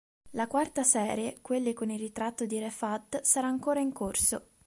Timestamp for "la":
0.31-0.47